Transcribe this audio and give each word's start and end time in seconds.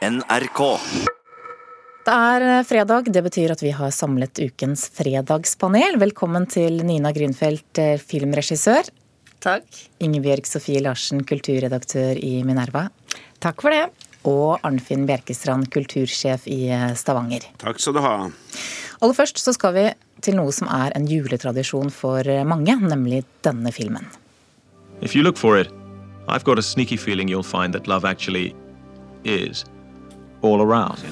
NRK. 0.00 0.60
Det 2.06 2.12
er 2.14 2.44
eh, 2.46 2.62
fredag, 2.64 3.10
det 3.12 3.20
betyr 3.20 3.52
at 3.52 3.60
vi 3.60 3.72
har 3.76 3.90
samlet 3.92 4.38
ukens 4.40 4.86
fredagspanel. 4.96 5.98
Velkommen 6.00 6.46
til 6.48 6.78
Nina 6.88 7.10
Grünfeldt, 7.12 7.76
eh, 7.76 7.98
filmregissør. 8.00 8.88
Takk. 9.44 9.66
Ingebjørg 10.00 10.48
Sofie 10.48 10.80
Larsen, 10.80 11.20
kulturredaktør 11.28 12.16
i 12.16 12.38
Minerva. 12.48 12.86
Takk 13.44 13.60
for 13.60 13.76
det. 13.76 13.90
Og 14.24 14.64
Arnfinn 14.64 15.04
Bjerkestrand, 15.08 15.68
kultursjef 15.74 16.46
i 16.48 16.70
eh, 16.72 16.86
Stavanger. 16.96 17.44
Takk 17.60 17.82
skal 17.84 17.98
du 17.98 18.00
ha. 18.00 18.14
Aller 19.04 19.18
først 19.18 19.42
så 19.42 19.52
skal 19.52 19.76
vi 19.76 19.84
til 20.24 20.38
noe 20.40 20.54
som 20.56 20.70
er 20.72 20.96
en 20.96 21.08
juletradisjon 21.08 21.92
for 21.92 22.24
mange, 22.48 22.72
nemlig 22.80 23.26
denne 23.44 23.72
filmen. 23.72 24.08
If 25.02 25.12
you 25.14 25.20
look 25.22 25.36
for 25.36 25.60
it, 25.60 25.68
I've 26.26 26.44
got 26.44 26.58
a 26.58 26.62
sneaky 26.62 26.96
feeling 26.96 27.28
you'll 27.28 27.44
find 27.44 27.74
that 27.74 27.86
love 27.86 28.08
actually 28.08 28.54
is 29.24 29.66
all 30.42 30.62
around. 30.62 31.02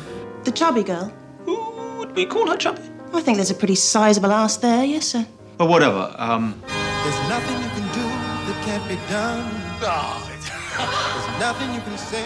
The 0.45 0.53
chubby 0.53 0.83
girl? 0.83 1.13
Who 1.45 1.57
would 1.99 2.15
we 2.15 2.27
call 2.27 2.49
her 2.51 2.57
chubby? 2.57 2.83
I 3.13 3.21
think 3.23 3.37
there's 3.39 3.51
a 3.51 3.55
pretty 3.55 3.75
sizable 3.75 4.33
ass 4.33 4.57
there, 4.59 4.85
yes, 4.85 5.07
sir. 5.09 5.27
But 5.57 5.69
whatever. 5.69 6.15
Um, 6.19 6.61
There's 7.05 7.29
nothing 7.29 7.57
you 7.63 7.71
can 7.71 7.87
do 7.95 8.07
that 8.47 8.65
can't 8.65 8.87
be 8.89 8.97
done. 9.11 9.49
There's 9.81 11.41
nothing 11.41 11.75
you 11.75 11.81
can 11.81 11.99
say 11.99 12.25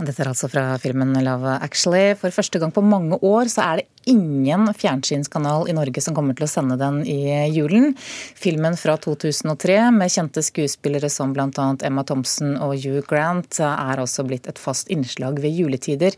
Dette 0.00 0.22
er 0.24 0.30
altså 0.30 0.48
fra 0.48 0.62
filmen 0.80 1.12
Love 1.24 1.58
Actually. 1.60 2.14
For 2.18 2.32
første 2.32 2.60
gang 2.60 2.72
på 2.72 2.82
mange 2.84 3.18
år 3.26 3.50
så 3.52 3.64
er 3.64 3.80
det 3.80 4.10
ingen 4.10 4.70
fjernsynskanal 4.76 5.68
i 5.68 5.74
Norge 5.76 6.00
som 6.00 6.16
kommer 6.16 6.36
til 6.36 6.46
å 6.46 6.50
sende 6.50 6.78
den 6.80 7.02
i 7.04 7.18
julen. 7.52 7.92
Filmen 8.38 8.78
fra 8.80 8.96
2003 9.02 9.76
med 9.96 10.12
kjente 10.12 10.44
skuespillere 10.46 11.10
som 11.12 11.34
bl.a. 11.36 11.66
Emma 11.84 12.04
Thompson 12.08 12.56
og 12.56 12.78
Hugh 12.80 13.04
Grant 13.10 13.60
er 13.60 14.00
altså 14.00 14.24
blitt 14.28 14.48
et 14.48 14.60
fast 14.60 14.88
innslag 14.92 15.42
ved 15.44 15.58
juletider. 15.58 16.16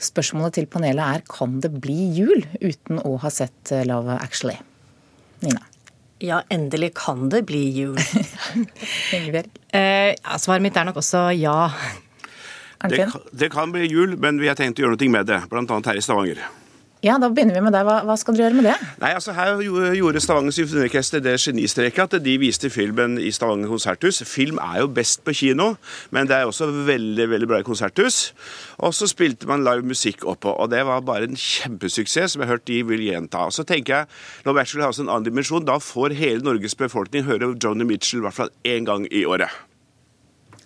Spørsmålet 0.00 0.56
til 0.56 0.70
panelet 0.72 1.20
er 1.20 1.26
kan 1.28 1.58
det 1.60 1.74
bli 1.76 1.98
jul 2.16 2.46
uten 2.62 3.02
å 3.04 3.18
ha 3.20 3.32
sett 3.32 3.74
Love 3.84 4.16
Actually? 4.16 4.56
Nina. 5.44 5.60
Ja, 6.20 6.42
endelig 6.52 6.94
kan 7.00 7.28
det 7.32 7.44
bli 7.48 7.66
jul. 7.80 8.00
Eh, 9.70 10.16
ja, 10.16 10.38
svaret 10.42 10.64
mitt 10.64 10.74
er 10.74 10.88
nok 10.88 10.96
også 10.98 11.28
ja. 11.38 11.68
Det, 12.88 13.10
det 13.36 13.50
kan 13.52 13.72
bli 13.74 13.84
jul, 13.90 14.16
men 14.16 14.40
vi 14.40 14.48
har 14.48 14.56
tenkt 14.56 14.80
å 14.80 14.86
gjøre 14.86 14.96
noe 14.96 15.12
med 15.12 15.28
det. 15.28 15.42
Annet 15.52 15.92
her 15.92 16.00
i 16.00 16.04
Stavanger. 16.04 16.40
Ja, 17.00 17.14
da 17.16 17.30
begynner 17.32 17.56
vi 17.56 17.62
med 17.64 17.72
deg. 17.72 17.86
Hva, 17.88 18.02
hva 18.04 18.14
skal 18.20 18.36
dere 18.36 18.50
gjøre 18.50 18.56
med 18.58 18.66
det? 18.68 18.74
Nei, 19.00 19.10
altså 19.16 19.32
Her 19.32 19.62
gjorde 19.96 20.20
Stavanger 20.20 20.52
Symfoniorkester 20.52 21.22
det 21.24 21.38
genistreket 21.40 22.16
at 22.16 22.24
de 22.26 22.34
viste 22.42 22.68
filmen 22.72 23.14
i 23.16 23.30
Stavanger 23.32 23.72
konserthus. 23.72 24.18
Film 24.28 24.60
er 24.60 24.82
jo 24.82 24.90
best 24.92 25.22
på 25.24 25.32
kino, 25.38 25.70
men 26.12 26.28
det 26.28 26.36
er 26.36 26.50
også 26.50 26.68
veldig 26.88 27.30
veldig 27.32 27.48
bra 27.48 27.62
i 27.62 27.64
konserthus. 27.64 28.34
Og 28.84 28.92
så 28.96 29.08
spilte 29.08 29.48
man 29.48 29.64
live 29.64 29.88
musikk 29.88 30.26
oppå, 30.28 30.52
og 30.52 30.68
det 30.74 30.82
var 30.88 31.00
bare 31.08 31.30
en 31.30 31.40
kjempesuksess 31.40 32.36
som 32.36 32.44
jeg 32.44 32.50
har 32.50 32.58
hørt 32.58 32.68
de 32.68 32.82
vil 32.92 33.06
gjenta. 33.08 33.46
Og 33.48 33.56
så 33.56 33.64
tenker 33.64 34.02
jeg, 34.02 34.20
når 34.44 34.60
Bachelor 34.60 34.84
har 34.84 34.92
også 34.92 35.06
en 35.06 35.14
annen 35.14 35.30
dimensjon. 35.30 35.64
Da 35.64 35.80
får 35.80 36.18
hele 36.20 36.44
Norges 36.44 36.76
befolkning 36.76 37.24
høre 37.24 37.54
Johnny 37.56 37.88
Mitchell 37.88 38.20
i 38.20 38.28
hvert 38.28 38.36
fall 38.42 38.52
én 38.68 38.84
gang 38.88 39.08
i 39.08 39.24
året. 39.24 39.48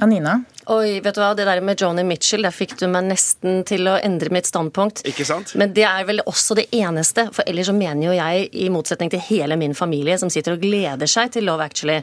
Ja, 0.00 0.10
Nina? 0.10 0.40
Oi, 0.72 1.00
vet 1.04 1.12
du 1.12 1.20
hva, 1.20 1.34
det 1.36 1.44
der 1.44 1.60
med 1.60 1.76
Joni 1.76 2.00
Mitchell, 2.08 2.46
der 2.46 2.54
fikk 2.54 2.78
du 2.80 2.86
meg 2.88 3.04
nesten 3.10 3.60
til 3.68 3.84
å 3.90 3.98
endre 4.00 4.30
mitt 4.32 4.46
standpunkt. 4.48 5.02
Ikke 5.04 5.26
sant? 5.28 5.50
Men 5.60 5.74
det 5.76 5.84
er 5.84 6.06
vel 6.08 6.22
også 6.24 6.56
det 6.56 6.64
eneste, 6.72 7.26
for 7.36 7.44
ellers 7.50 7.68
så 7.68 7.74
mener 7.76 8.06
jo 8.06 8.14
jeg, 8.16 8.46
i 8.64 8.70
motsetning 8.72 9.12
til 9.12 9.20
hele 9.26 9.58
min 9.60 9.76
familie 9.76 10.16
som 10.20 10.32
sitter 10.32 10.56
og 10.56 10.64
gleder 10.64 11.10
seg 11.10 11.34
til 11.34 11.44
Love 11.44 11.66
Actually, 11.66 11.98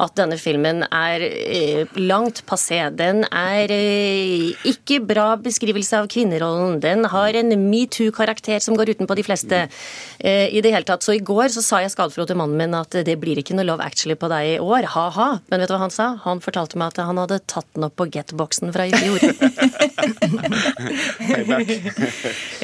at 0.00 0.14
denne 0.16 0.38
filmen 0.40 0.86
er 0.86 1.26
eh, 1.26 1.92
langt 2.00 2.40
passé. 2.48 2.78
Den 2.96 3.26
er 3.28 3.74
eh, 3.74 4.56
ikke 4.72 5.02
bra 5.04 5.26
beskrivelse 5.36 6.00
av 6.00 6.08
kvinnerollen. 6.12 6.80
Den 6.80 7.04
har 7.12 7.36
en 7.36 7.52
metoo-karakter 7.68 8.64
som 8.64 8.80
går 8.80 8.94
utenpå 8.94 9.18
de 9.20 9.26
fleste 9.28 9.60
eh, 9.66 10.48
i 10.48 10.64
det 10.64 10.72
hele 10.72 10.88
tatt. 10.88 11.04
Så 11.04 11.18
i 11.18 11.20
går 11.20 11.52
så 11.52 11.64
sa 11.64 11.82
jeg 11.84 11.92
skadefro 11.92 12.24
til 12.24 12.40
mannen 12.40 12.56
min 12.56 12.80
at 12.80 12.96
det 13.04 13.20
blir 13.20 13.44
ikke 13.44 13.60
noe 13.60 13.68
Love 13.68 13.84
Actually 13.84 14.16
på 14.16 14.32
deg 14.32 14.54
i 14.54 14.58
år, 14.62 14.88
ha-ha. 14.96 15.30
Men 15.52 15.60
vet 15.60 15.68
du 15.68 15.76
hva 15.76 15.84
han 15.84 15.92
sa? 15.92 16.14
Han 16.24 16.40
fortalte 16.40 16.80
meg 16.80 16.96
at 16.96 17.04
han 17.04 17.20
hadde 17.20 17.42
tatt 17.44 17.68
den 17.76 17.84
opp 17.90 17.98
på 18.00 18.05
Get-boksen 18.12 18.72
fra 18.74 18.86
i 18.86 18.92
fjor. 18.94 19.20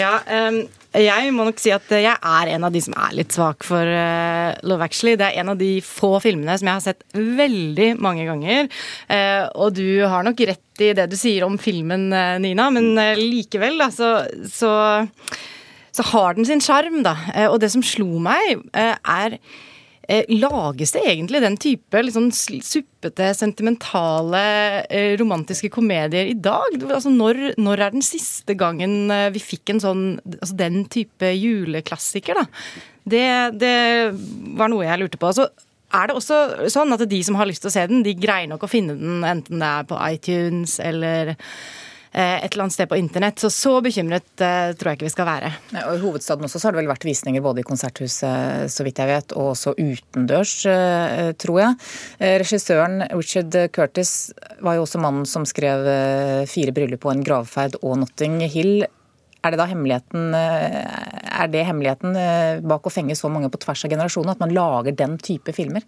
Ja, 0.03 0.19
um, 0.49 0.57
jeg 0.99 1.33
må 1.33 1.45
nok 1.47 1.61
si 1.61 1.71
at 1.73 1.89
jeg 1.95 2.13
er 2.13 2.51
en 2.53 2.67
av 2.67 2.73
de 2.75 2.81
som 2.85 2.95
er 3.01 3.15
litt 3.17 3.33
svak 3.33 3.65
for 3.65 3.87
uh, 3.87 4.53
Love 4.69 4.85
Actually. 4.85 5.17
Det 5.21 5.29
er 5.29 5.41
en 5.41 5.53
av 5.55 5.61
de 5.61 5.71
få 5.85 6.17
filmene 6.25 6.57
som 6.59 6.69
jeg 6.69 6.79
har 6.79 6.85
sett 6.85 7.05
veldig 7.17 7.89
mange 8.03 8.27
ganger. 8.29 8.69
Uh, 9.09 9.49
og 9.65 9.79
du 9.79 10.05
har 10.05 10.27
nok 10.27 10.43
rett 10.49 10.85
i 10.85 10.93
det 10.97 11.09
du 11.13 11.17
sier 11.19 11.47
om 11.47 11.59
filmen, 11.61 12.11
uh, 12.13 12.37
Nina, 12.43 12.69
men 12.75 12.93
likevel, 13.19 13.79
da, 13.81 13.89
så, 13.95 14.15
så, 14.51 14.73
så 15.93 16.09
har 16.13 16.39
den 16.39 16.49
sin 16.49 16.65
sjarm, 16.65 17.03
da. 17.07 17.17
Og 17.51 17.61
det 17.63 17.73
som 17.73 17.85
slo 17.87 18.21
meg, 18.23 18.67
er 18.73 19.39
Lages 20.09 20.93
det 20.97 21.05
egentlig 21.07 21.41
den 21.45 21.57
type 21.63 22.01
sånn 22.11 22.31
suppete, 22.35 23.29
sentimentale, 23.39 24.43
eh, 24.91 25.13
romantiske 25.21 25.71
komedier 25.71 26.27
i 26.27 26.35
dag? 26.35 26.75
Altså, 26.89 27.13
når, 27.13 27.55
når 27.63 27.85
er 27.87 27.95
den 27.95 28.03
siste 28.03 28.57
gangen 28.59 29.13
eh, 29.15 29.29
vi 29.35 29.43
fikk 29.43 29.75
en 29.75 29.83
sånn, 29.85 30.07
altså 30.41 30.59
den 30.59 30.83
type 30.91 31.31
juleklassiker, 31.39 32.43
da? 32.43 32.47
Det, 33.03 33.27
det 33.59 33.77
var 34.59 34.71
noe 34.71 34.87
jeg 34.87 35.03
lurte 35.03 35.23
på. 35.23 35.31
altså 35.31 35.49
er 35.93 36.09
det 36.09 36.17
også 36.17 36.71
sånn 36.73 36.95
at 36.95 37.05
de 37.09 37.21
som 37.25 37.37
har 37.37 37.49
lyst 37.49 37.65
til 37.65 37.71
å 37.71 37.75
se 37.75 37.87
den, 37.91 38.05
de 38.07 38.15
greier 38.17 38.49
nok 38.51 38.65
å 38.65 38.71
finne 38.71 38.97
den 38.99 39.25
enten 39.29 39.63
det 39.63 39.69
er 39.69 39.89
på 39.89 39.99
iTunes 40.09 40.79
eller 40.83 41.35
eh, 41.35 41.49
et 42.13 42.53
eller 42.53 42.67
annet 42.67 42.75
sted 42.75 42.89
på 42.91 42.99
internett. 43.01 43.41
Så 43.41 43.49
så 43.51 43.79
bekymret 43.85 44.43
eh, 44.45 44.73
tror 44.77 44.91
jeg 44.91 44.99
ikke 44.99 45.09
vi 45.09 45.15
skal 45.15 45.29
være. 45.29 45.53
Og 45.87 45.95
I 45.97 46.03
hovedstaden 46.03 46.45
også 46.45 46.61
så 46.61 46.69
har 46.69 46.77
det 46.77 46.83
vel 46.83 46.91
vært 46.93 47.07
visninger 47.09 47.45
både 47.45 47.63
i 47.63 47.67
konserthuset, 47.67 48.69
så 48.73 48.87
vidt 48.87 49.01
jeg 49.01 49.09
vet, 49.09 49.33
og 49.33 49.53
også 49.55 49.73
utendørs, 49.79 50.55
eh, 50.69 51.31
tror 51.41 51.63
jeg. 51.63 51.79
Eh, 52.21 52.37
Regissøren 52.43 53.07
Richard 53.15 53.57
Curtis 53.73 54.33
var 54.61 54.77
jo 54.77 54.85
også 54.85 55.01
mannen 55.01 55.29
som 55.29 55.47
skrev 55.49 55.87
eh, 55.89 56.43
'Fire 56.49 56.75
bryllup 56.77 57.01
på 57.07 57.15
en 57.15 57.25
gravferd' 57.25 57.81
og 57.81 57.97
'Notting 57.97 58.43
Hill'. 58.45 58.85
Er 59.43 59.51
det 59.51 59.59
da 59.59 59.67
hemmeligheten, 59.67 60.35
eh, 60.39 61.41
er 61.43 61.49
det 61.51 61.65
hemmeligheten 61.67 62.15
eh, 62.15 62.61
bak 62.61 62.85
å 62.87 62.93
fenge 62.93 63.17
så 63.19 63.31
mange 63.33 63.51
på 63.51 63.59
tvers 63.59 63.85
av 63.85 63.91
generasjoner, 63.91 64.37
at 64.37 64.45
man 64.45 64.55
lager 64.55 64.95
den 64.95 65.17
type 65.19 65.51
filmer? 65.57 65.83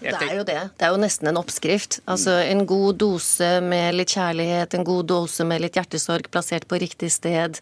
Det 0.00 0.14
er 0.16 0.36
jo 0.38 0.44
det. 0.48 0.60
Det 0.78 0.86
er 0.86 0.94
jo 0.94 1.00
nesten 1.00 1.28
en 1.30 1.40
oppskrift. 1.40 2.00
Altså 2.08 2.38
En 2.44 2.64
god 2.68 3.00
dose 3.02 3.50
med 3.64 3.98
litt 3.98 4.14
kjærlighet, 4.16 4.74
en 4.74 4.86
god 4.88 5.10
dose 5.12 5.44
med 5.44 5.60
litt 5.64 5.76
hjertesorg 5.76 6.30
plassert 6.32 6.66
på 6.70 6.80
riktig 6.80 7.12
sted. 7.12 7.60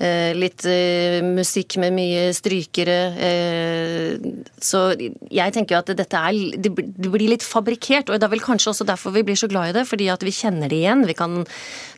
Eh, 0.00 0.30
litt 0.32 0.64
eh, 0.64 1.18
musikk 1.20 1.74
med 1.82 1.92
mye 1.92 2.20
strykere. 2.32 2.96
Eh, 3.20 4.28
så 4.56 4.94
jeg 4.96 5.52
tenker 5.52 5.76
jo 5.76 5.80
at 5.82 5.92
dette 5.92 6.16
er 6.16 6.56
Det 6.56 6.70
blir 6.72 7.28
litt 7.28 7.44
fabrikkert, 7.44 8.08
og 8.08 8.16
det 8.16 8.24
er 8.24 8.32
vel 8.32 8.40
kanskje 8.40 8.70
også 8.72 8.86
derfor 8.88 9.12
vi 9.12 9.26
blir 9.28 9.36
så 9.36 9.50
glad 9.50 9.70
i 9.70 9.74
det. 9.76 9.84
Fordi 9.90 10.08
at 10.08 10.24
vi 10.24 10.32
kjenner 10.32 10.72
det 10.72 10.78
igjen. 10.80 11.04
Vi 11.04 11.16
kan, 11.18 11.42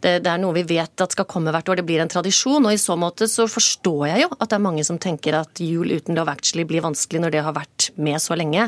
det, 0.02 0.16
det 0.26 0.32
er 0.32 0.42
noe 0.42 0.56
vi 0.56 0.66
vet 0.66 1.04
at 1.04 1.14
skal 1.14 1.28
komme 1.30 1.54
hvert 1.54 1.70
år. 1.70 1.78
Det 1.78 1.86
blir 1.92 2.02
en 2.02 2.10
tradisjon. 2.10 2.66
Og 2.66 2.74
i 2.74 2.82
så 2.82 2.98
måte 2.98 3.30
så 3.30 3.46
forstår 3.46 4.08
jeg 4.10 4.26
jo 4.26 4.32
at 4.34 4.48
det 4.48 4.58
er 4.58 4.66
mange 4.66 4.88
som 4.88 4.98
tenker 4.98 5.38
at 5.38 5.62
jul 5.62 5.94
uten 5.94 6.18
Love 6.18 6.34
Actually 6.34 6.66
blir 6.66 6.82
vanskelig 6.82 7.22
når 7.22 7.36
det 7.36 7.46
har 7.46 7.54
vært 7.54 7.92
med 8.02 8.18
så 8.18 8.34
lenge. 8.34 8.66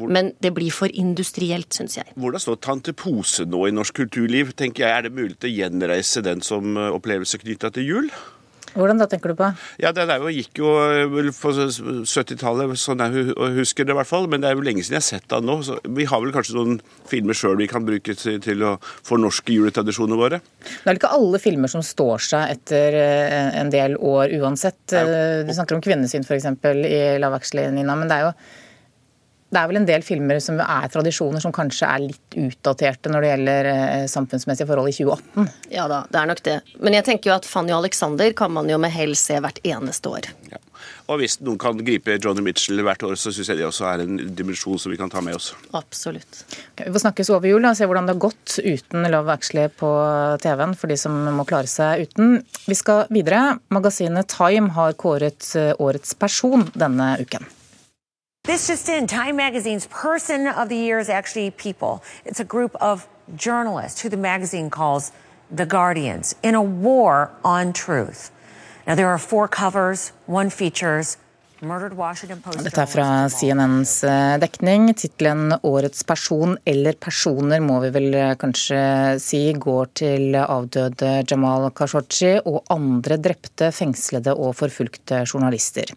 Men 0.00 0.32
det 0.40 0.54
blir 0.56 0.72
for 0.72 0.88
industrielt, 0.88 1.68
syns 1.76 2.00
jeg. 2.00 2.16
Hvordan 2.16 2.40
står 2.40 2.62
Tante 2.64 2.96
Pose 2.96 3.44
nå 3.44 3.66
i 3.68 3.76
norsk 3.76 4.00
kulturliv? 4.00 4.56
tenker 4.56 4.86
jeg. 4.86 4.90
Er 4.90 5.04
det 5.04 5.16
mulig 5.20 5.36
å 5.44 5.52
gjenreise 5.52 6.24
den 6.24 6.40
som 6.40 6.80
opplevelse 6.80 7.44
knytta 7.44 7.74
til 7.76 7.90
jul? 7.92 8.14
Hvordan 8.74 9.00
da, 9.02 9.06
tenker 9.10 9.32
du 9.32 9.38
på? 9.38 9.48
Ja, 9.82 9.90
Det 9.96 10.06
der 10.08 10.26
gikk 10.30 10.60
jo 10.62 10.72
eh, 10.78 11.30
på 11.34 11.52
70-tallet, 12.06 12.76
sånn 12.78 13.02
jeg 13.02 13.34
husker 13.58 13.86
det 13.88 13.94
i 13.94 13.98
hvert 13.98 14.10
fall. 14.10 14.28
Men 14.30 14.42
det 14.44 14.50
er 14.50 14.58
jo 14.58 14.64
lenge 14.66 14.84
siden 14.84 14.98
jeg 14.98 15.02
har 15.04 15.08
sett 15.08 15.28
det 15.32 15.40
nå. 15.46 15.58
Så 15.66 15.78
vi 15.96 16.06
har 16.10 16.22
vel 16.22 16.34
kanskje 16.34 16.56
noen 16.58 16.78
filmer 17.10 17.36
sjøl 17.36 17.58
vi 17.60 17.68
kan 17.70 17.86
bruke 17.86 18.14
til, 18.18 18.38
til 18.44 18.64
å 18.66 18.76
fornorske 19.08 19.56
juletradisjonene 19.56 20.20
våre. 20.20 20.40
Det 20.62 20.80
er 20.84 20.90
vel 20.92 21.00
ikke 21.02 21.12
alle 21.18 21.42
filmer 21.42 21.72
som 21.72 21.84
står 21.84 22.26
seg 22.30 22.56
etter 22.56 22.98
eh, 23.00 23.50
en 23.60 23.72
del 23.74 23.96
år 23.98 24.36
uansett. 24.40 24.82
Eh, 24.96 25.42
Du 25.48 25.54
snakker 25.56 25.78
om 25.78 25.84
kvinnesyn 25.84 26.26
f.eks. 26.26 26.46
i 26.86 27.00
Love 27.22 27.40
Actually, 27.40 27.68
Nina. 27.74 27.96
Men 27.98 28.10
det 28.10 28.20
er 28.20 28.28
jo 28.30 28.34
det 29.50 29.58
er 29.58 29.70
vel 29.70 29.80
en 29.80 29.88
del 29.88 30.04
filmer 30.06 30.38
som 30.42 30.60
er 30.62 30.90
tradisjoner 30.92 31.42
som 31.42 31.54
kanskje 31.54 31.88
er 31.88 32.04
litt 32.04 32.38
utdaterte 32.38 33.10
når 33.10 33.24
det 33.24 33.30
gjelder 33.32 33.70
eh, 33.72 34.06
samfunnsmessige 34.10 34.68
forhold 34.70 34.92
i 34.92 34.96
2018. 35.00 35.52
Ja 35.74 35.88
da, 35.90 36.04
det 36.10 36.20
er 36.20 36.30
nok 36.30 36.42
det. 36.46 36.56
Men 36.78 36.98
jeg 36.98 37.08
tenker 37.08 37.32
jo 37.32 37.36
at 37.40 37.48
Fanny 37.48 37.74
og 37.74 37.82
Alexander 37.82 38.34
kan 38.36 38.54
man 38.54 38.70
jo 38.70 38.78
med 38.78 38.94
hell 38.94 39.16
se 39.18 39.40
hvert 39.42 39.58
eneste 39.66 40.12
år. 40.12 40.30
Ja. 40.52 40.62
Og 41.10 41.18
hvis 41.20 41.40
noen 41.42 41.58
kan 41.60 41.78
gripe 41.82 42.14
Johnny 42.22 42.44
Mitchell 42.46 42.80
hvert 42.86 43.02
år, 43.06 43.16
så 43.18 43.32
syns 43.34 43.50
jeg 43.50 43.58
det 43.58 43.66
også 43.66 43.88
er 43.90 44.04
en 44.04 44.20
dimensjon 44.38 44.78
som 44.78 44.92
vi 44.92 44.98
kan 45.00 45.10
ta 45.10 45.22
med 45.24 45.36
oss. 45.36 45.50
Absolutt. 45.74 46.44
Okay, 46.72 46.86
Vi 46.86 46.94
får 46.94 47.04
snakkes 47.08 47.32
over 47.34 47.50
jul 47.50 47.66
og 47.66 47.76
se 47.78 47.88
hvordan 47.90 48.06
det 48.06 48.14
har 48.14 48.24
gått 48.28 48.58
uten 48.62 49.10
Love 49.10 49.34
Actually 49.34 49.66
på 49.82 49.90
TV-en, 50.44 50.76
for 50.78 50.92
de 50.92 50.98
som 51.00 51.16
må 51.34 51.46
klare 51.48 51.70
seg 51.70 52.06
uten. 52.06 52.38
Vi 52.70 52.78
skal 52.78 53.10
videre. 53.10 53.58
Magasinet 53.74 54.30
Time 54.30 54.70
har 54.78 54.94
kåret 55.00 55.50
eh, 55.58 55.72
årets 55.82 56.14
person 56.14 56.68
denne 56.78 57.16
uken. 57.18 57.48
This 58.50 58.66
just 58.66 58.88
in 58.88 59.06
Time 59.06 59.36
Magazine's 59.36 59.86
Person 59.86 60.48
of 60.48 60.68
the 60.68 60.74
Year 60.74 60.98
is 60.98 61.08
actually 61.08 61.52
People. 61.52 62.02
It's 62.24 62.40
a 62.40 62.44
group 62.44 62.74
of 62.80 63.06
journalists 63.36 64.00
who 64.00 64.08
the 64.08 64.16
magazine 64.16 64.70
calls 64.70 65.12
The 65.52 65.64
Guardians, 65.64 66.34
in 66.42 66.56
a 66.56 66.60
war 66.60 67.30
on 67.44 67.72
truth. 67.72 68.32
Now, 68.88 68.96
there 68.96 69.06
are 69.06 69.18
four 69.18 69.46
covers, 69.46 70.10
one 70.26 70.50
features 70.50 71.16
dette 71.60 72.80
er 72.80 72.88
fra 72.88 73.06
CNNs 73.28 73.92
eh, 74.08 74.36
dekning. 74.40 74.86
Tittelen 74.96 75.52
'Årets 75.60 76.06
person', 76.08 76.56
eller 76.64 76.96
'personer', 76.96 77.60
må 77.60 77.82
vi 77.84 77.90
vel 77.92 78.14
eh, 78.16 78.36
kanskje 78.40 78.80
si, 79.20 79.42
går 79.52 79.90
til 80.00 80.38
avdøde 80.40 81.20
Jamal 81.28 81.68
Khashoggi 81.76 82.38
og 82.46 82.64
andre 82.72 83.20
drepte, 83.20 83.68
fengslede 83.76 84.32
og 84.32 84.56
forfulgte 84.56 85.20
journalister. 85.26 85.92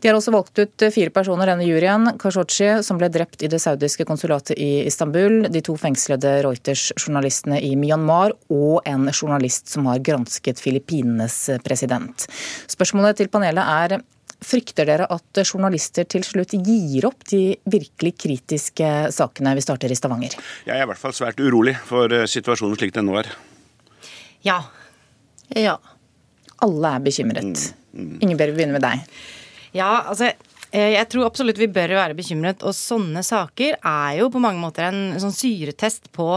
De 0.00 0.08
har 0.08 0.16
også 0.16 0.32
valgt 0.32 0.58
ut 0.64 0.86
fire 0.92 1.12
personer, 1.12 1.52
denne 1.52 1.68
juryen. 1.68 2.16
Khashoggi, 2.16 2.80
som 2.80 2.96
ble 2.96 3.12
drept 3.12 3.44
i 3.44 3.52
det 3.52 3.60
saudiske 3.60 4.08
konsulatet 4.08 4.56
i 4.56 4.86
Istanbul, 4.88 5.50
de 5.52 5.60
to 5.60 5.76
fengslede 5.76 6.38
Reuters-journalistene 6.46 7.60
i 7.60 7.74
Myanmar 7.76 8.32
og 8.48 8.80
en 8.88 9.10
journalist 9.12 9.68
som 9.68 9.92
har 9.92 10.00
gransket 10.00 10.62
Filippinenes 10.62 11.42
president. 11.64 12.28
Spørsmålet 12.64 13.20
til 13.20 13.32
panelet 13.32 13.76
er 13.76 14.00
Frykter 14.46 14.84
dere 14.86 15.06
at 15.10 15.40
journalister 15.42 16.04
til 16.04 16.24
slutt 16.26 16.52
gir 16.54 17.06
opp 17.08 17.24
de 17.30 17.56
virkelig 17.72 18.12
kritiske 18.20 18.90
sakene? 19.14 19.54
Vi 19.56 19.64
starter 19.64 19.92
i 19.92 19.96
Stavanger. 19.96 20.36
Jeg 20.68 20.76
er 20.76 20.84
i 20.84 20.88
hvert 20.90 21.00
fall 21.00 21.14
svært 21.16 21.40
urolig 21.40 21.74
for 21.88 22.12
eh, 22.12 22.26
situasjonen 22.30 22.76
slik 22.78 22.92
den 22.94 23.08
nå 23.08 23.16
er. 23.22 23.30
Ja. 24.44 24.60
Ja. 25.56 25.78
Alle 26.64 26.92
er 26.98 27.06
bekymret. 27.06 27.64
Mm, 27.92 28.02
mm. 28.02 28.12
Ingebjørg, 28.26 28.52
vi 28.52 28.60
begynner 28.60 28.78
med 28.78 28.84
deg. 28.84 29.16
Ja, 29.76 29.90
altså 30.12 30.30
jeg 30.74 31.06
tror 31.12 31.28
absolutt 31.28 31.60
vi 31.60 31.68
bør 31.70 31.94
være 31.96 32.16
bekymret. 32.18 32.62
Og 32.66 32.74
sånne 32.76 33.22
saker 33.24 33.78
er 33.78 34.16
jo 34.20 34.30
på 34.32 34.42
mange 34.42 34.60
måter 34.60 34.88
en 34.88 35.18
sånn 35.22 35.34
syretest 35.34 36.10
på 36.16 36.28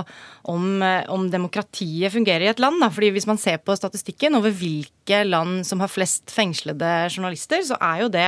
om, 0.49 0.81
eh, 0.83 1.03
om 1.09 1.29
demokratiet 1.29 2.13
fungerer 2.13 2.45
i 2.45 2.51
et 2.51 2.59
land. 2.59 2.79
Da. 2.81 2.89
Fordi 2.89 3.11
hvis 3.11 3.27
man 3.27 3.37
ser 3.41 3.57
på 3.57 3.75
statistikken 3.75 4.35
over 4.35 4.51
hvilke 4.51 5.23
land 5.25 5.65
som 5.65 5.79
har 5.79 5.91
flest 5.91 6.29
fengslede 6.31 7.09
journalister, 7.09 7.63
så 7.65 7.77
er 7.81 8.03
jo 8.03 8.09
det 8.13 8.27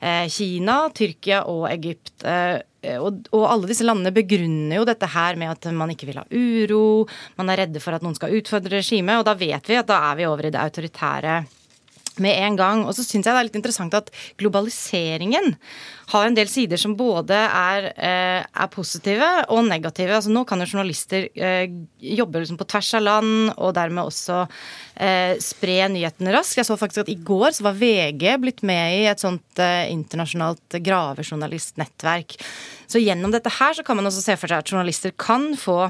eh, 0.00 0.28
Kina, 0.28 0.88
Tyrkia 0.94 1.44
og 1.50 1.66
Egypt. 1.72 2.24
Og, 2.84 3.24
alle 3.32 3.68
disse 3.70 3.84
landene 3.84 4.12
begrunner 4.12 4.76
jo 4.76 4.84
dette 4.84 5.08
her 5.08 5.38
med 5.40 5.54
at 5.54 5.70
man 5.72 5.88
ikke 5.94 6.10
vil 6.10 6.20
ha 6.20 6.24
uro, 6.28 7.06
man 7.40 7.48
er 7.48 7.62
redde 7.64 7.80
for 7.80 7.96
at 7.96 8.04
noen 8.04 8.16
skal 8.16 8.34
utfordre 8.36 8.76
regimet, 8.76 9.16
og 9.16 9.24
da 9.24 9.32
vet 9.32 9.70
vi 9.70 9.78
at 9.80 9.88
da 9.88 10.02
er 10.10 10.18
vi 10.18 10.26
over 10.28 10.44
i 10.44 10.52
det 10.52 10.60
autoritære 10.60 11.38
med 12.22 12.36
en 12.46 12.56
gang. 12.58 12.84
Og 12.84 12.94
så 12.96 13.04
syns 13.04 13.26
jeg 13.26 13.32
det 13.32 13.40
er 13.40 13.48
litt 13.48 13.58
interessant 13.58 13.96
at 13.96 14.10
globaliseringen 14.40 15.54
har 16.12 16.26
en 16.28 16.36
del 16.36 16.48
sider 16.50 16.80
som 16.80 16.96
både 16.98 17.36
er, 17.36 17.88
eh, 17.96 18.44
er 18.44 18.70
positive 18.72 19.28
og 19.48 19.64
negative. 19.66 20.14
Altså 20.14 20.32
Nå 20.32 20.44
kan 20.46 20.60
jo 20.60 20.68
journalister 20.68 21.28
eh, 21.34 21.66
jobbe 21.98 22.42
liksom 22.42 22.60
på 22.60 22.68
tvers 22.68 22.92
av 22.98 23.06
land 23.06 23.54
og 23.56 23.74
dermed 23.76 24.04
også 24.04 24.44
eh, 25.00 25.34
spre 25.42 25.88
nyhetene 25.94 26.34
raskt. 26.34 26.58
Jeg 26.60 26.68
så 26.68 26.78
faktisk 26.80 27.04
at 27.06 27.12
i 27.12 27.18
går 27.18 27.56
så 27.56 27.68
var 27.68 27.80
VG 27.80 28.36
blitt 28.42 28.62
med 28.66 29.00
i 29.00 29.04
et 29.10 29.22
sånt 29.22 29.42
internasjonalt 29.58 30.78
gravejournalistnettverk. 30.84 32.36
Så 32.90 33.00
gjennom 33.00 33.32
dette 33.32 33.52
her 33.52 33.74
så 33.76 33.84
kan 33.86 33.96
man 33.98 34.06
også 34.10 34.22
se 34.22 34.36
for 34.38 34.50
seg 34.50 34.60
at 34.60 34.70
journalister 34.70 35.14
kan 35.16 35.54
få, 35.58 35.88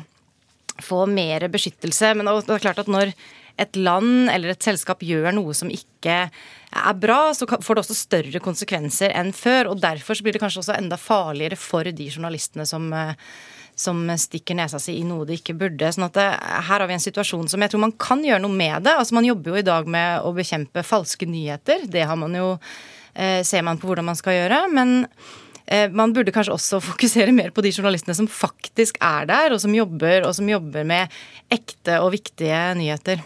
få 0.83 1.05
mer 1.11 1.47
beskyttelse. 1.53 2.15
Men 2.17 2.27
det 2.27 2.55
er 2.55 2.63
klart 2.63 2.83
at 2.83 2.91
når 2.91 3.15
et 3.61 3.77
land 3.79 4.31
eller 4.33 4.51
et 4.51 4.67
selskap 4.67 5.03
gjør 5.07 5.31
noe 5.35 5.55
som 5.55 5.71
ikke 5.71 6.17
er 6.75 6.95
bra, 6.99 7.19
så 7.37 7.47
får 7.47 7.77
det 7.77 7.83
også 7.85 7.97
større 7.97 8.43
konsekvenser 8.43 9.15
enn 9.15 9.31
før. 9.37 9.71
og 9.71 9.83
Derfor 9.83 10.19
blir 10.23 10.35
det 10.35 10.43
kanskje 10.43 10.65
også 10.65 10.79
enda 10.79 10.99
farligere 10.99 11.59
for 11.59 11.87
de 11.87 12.09
journalistene 12.11 12.67
som, 12.67 12.93
eh, 12.93 13.15
som 13.77 14.03
stikker 14.09 14.59
nesa 14.59 14.81
si 14.81 14.99
i 14.99 15.07
noe 15.07 15.27
de 15.27 15.39
ikke 15.39 15.59
burde. 15.59 15.87
sånn 15.87 16.07
at 16.07 16.15
det, 16.15 16.27
eh, 16.33 16.63
Her 16.63 16.81
har 16.81 16.87
vi 16.87 16.95
en 16.95 16.99
situasjon 16.99 17.49
som 17.49 17.61
jeg 17.61 17.71
tror 17.71 17.81
man 17.81 17.93
kan 17.93 18.23
gjøre 18.23 18.41
noe 18.41 18.51
med 18.51 18.83
det. 18.83 18.93
altså 18.93 19.13
Man 19.13 19.25
jobber 19.25 19.53
jo 19.53 19.57
i 19.57 19.63
dag 19.63 19.87
med 19.87 20.23
å 20.23 20.35
bekjempe 20.35 20.83
falske 20.83 21.27
nyheter. 21.27 21.89
Det 21.89 22.05
har 22.05 22.17
man 22.17 22.35
jo, 22.35 22.59
eh, 23.15 23.43
ser 23.43 23.63
man 23.63 23.79
på 23.79 23.87
hvordan 23.87 24.05
man 24.05 24.17
skal 24.17 24.33
gjøre. 24.33 24.73
men 24.73 25.07
man 25.97 26.13
burde 26.13 26.33
kanskje 26.35 26.55
også 26.55 26.81
fokusere 26.91 27.33
mer 27.33 27.53
på 27.55 27.65
de 27.65 27.73
journalistene 27.73 28.17
som 28.17 28.29
faktisk 28.31 28.99
er 29.01 29.29
der, 29.31 29.55
og 29.55 29.63
som 29.63 29.75
jobber, 29.75 30.27
og 30.29 30.35
som 30.37 30.49
jobber 30.51 30.85
med 30.89 31.15
ekte 31.53 32.01
og 32.05 32.13
viktige 32.17 32.61
nyheter. 32.79 33.23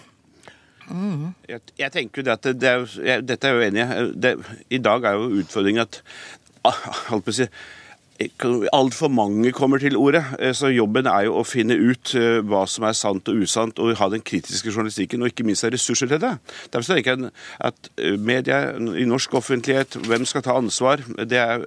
Mm. 0.89 1.35
Jeg, 1.49 1.61
jeg, 1.77 1.93
tenker 1.93 2.23
jo 2.23 2.25
det 2.25 2.37
at 2.39 2.47
det 2.57 2.69
er, 2.69 2.85
jeg, 3.05 3.25
Dette 3.29 3.49
er 3.49 3.57
jo 3.59 3.67
enig 3.67 3.83
i. 3.85 4.31
I 4.79 4.81
dag 4.81 5.05
er 5.05 5.19
jo 5.19 5.43
utfordringen 5.43 5.85
at 5.85 6.01
på 6.65 7.21
å 7.21 7.35
si, 7.35 7.47
altfor 8.19 9.09
mange 9.09 9.53
kommer 9.53 9.79
til 9.79 9.97
ordet. 9.97 10.25
Eh, 10.41 10.55
så 10.55 10.69
jobben 10.73 11.07
er 11.07 11.27
jo 11.29 11.37
å 11.39 11.45
finne 11.47 11.77
ut 11.79 12.15
eh, 12.19 12.41
hva 12.43 12.65
som 12.67 12.85
er 12.89 12.97
sant 12.99 13.29
og 13.31 13.43
usant, 13.45 13.79
og 13.79 13.95
ha 13.99 14.09
den 14.11 14.25
kritiske 14.27 14.73
journalistikken, 14.73 15.23
og 15.23 15.31
ikke 15.31 15.47
minst 15.47 15.63
ha 15.63 15.71
ressurser 15.71 16.11
til 16.11 16.21
det. 16.23 16.33
Derfor 16.73 16.97
tenker 16.97 17.15
jeg 17.15 17.31
at 17.69 17.91
eh, 17.97 18.17
media 18.19 18.73
i 18.75 19.07
norsk 19.07 19.35
offentlighet, 19.39 20.01
hvem 20.09 20.27
skal 20.27 20.43
ta 20.43 20.57
ansvar, 20.59 21.05
det 21.19 21.39
er 21.39 21.63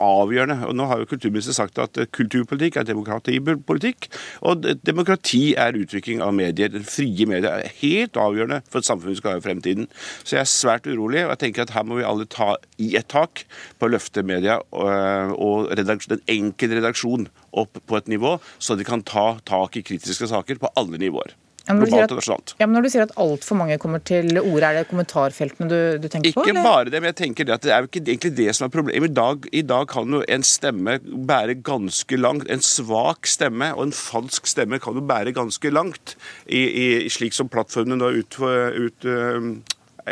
avgjørende. 0.00 0.62
Og 0.70 0.76
nå 0.78 0.88
har 0.88 1.02
jo 1.02 1.10
kulturministeren 1.10 1.58
sagt 1.58 1.80
at 1.82 2.00
kulturpolitikk 2.16 2.80
er 2.80 2.88
demokratipolitikk, 2.88 4.08
og 4.40 4.64
demokrati 4.86 5.54
er 5.60 5.76
utvikling 5.76 6.24
av 6.24 6.32
medier. 6.36 6.80
Frie 6.88 7.28
medier 7.28 7.60
er 7.60 7.76
helt 7.82 8.16
avgjørende 8.16 8.62
for 8.70 8.80
at 8.80 8.88
samfunnet 8.88 9.20
skal 9.20 9.36
ha 9.36 9.42
i 9.42 9.44
fremtiden. 9.44 9.90
Så 10.24 10.38
jeg 10.38 10.46
er 10.46 10.50
svært 10.54 10.88
urolig, 10.88 11.26
og 11.26 11.34
jeg 11.34 11.44
tenker 11.44 11.66
at 11.66 11.76
her 11.76 11.84
må 11.84 12.00
vi 12.00 12.08
alle 12.08 12.28
ta 12.30 12.54
i 12.80 12.94
et 12.96 13.10
tak 13.10 13.44
på 13.76 13.88
å 13.88 13.92
løfte 13.92 14.24
media 14.24 14.60
og, 14.72 15.36
og 15.36 15.70
den 15.90 16.24
enkelte 16.30 16.78
redaksjon 16.78 17.28
opp 17.50 17.80
på 17.86 17.98
et 17.98 18.10
nivå, 18.10 18.38
så 18.58 18.76
de 18.78 18.86
kan 18.86 19.02
ta 19.02 19.38
tak 19.44 19.76
i 19.76 19.82
kritiske 19.86 20.30
saker 20.30 20.60
på 20.62 20.70
alle 20.78 21.00
nivåer. 21.00 21.36
Ja, 21.68 21.76
globalt 21.76 22.12
og 22.14 22.18
nasjonalt. 22.18 22.54
Ja, 22.58 22.66
men 22.66 22.78
Når 22.78 22.86
du 22.86 22.90
sier 22.92 23.04
at 23.04 23.12
altfor 23.20 23.58
mange 23.60 23.76
kommer 23.80 24.02
til 24.02 24.32
orde, 24.40 24.66
er 24.66 24.80
det 24.80 24.88
kommentarfeltene 24.90 25.68
du, 25.70 25.78
du 26.02 26.08
tenker 26.08 26.32
ikke 26.32 26.40
på? 26.40 26.46
Ikke 26.48 26.64
bare 26.64 26.90
det, 26.90 27.00
men 27.02 27.12
jeg 27.12 27.18
tenker 27.20 27.46
det 27.46 27.56
at 27.56 27.66
det 27.66 27.74
er 27.74 27.84
jo 27.84 27.90
ikke 27.90 28.02
egentlig 28.06 28.32
det 28.38 28.54
som 28.56 28.66
er 28.66 28.72
problemet. 28.74 29.10
I 29.10 29.14
dag, 29.20 29.50
I 29.52 29.62
dag 29.66 29.88
kan 29.92 30.16
jo 30.16 30.22
en 30.26 30.46
stemme 30.46 30.96
bære 31.30 31.58
ganske 31.66 32.20
langt. 32.20 32.48
En 32.50 32.64
svak 32.64 33.28
stemme 33.30 33.72
og 33.76 33.84
en 33.88 33.96
falsk 33.96 34.50
stemme 34.50 34.80
kan 34.82 34.98
jo 34.98 35.04
bære 35.06 35.34
ganske 35.36 35.74
langt, 35.74 36.16
i, 36.46 36.64
i, 36.64 36.86
slik 37.12 37.36
som 37.36 37.50
plattformene 37.52 38.00
nå 38.00 38.10
ut, 38.18 38.40
ut, 38.40 39.10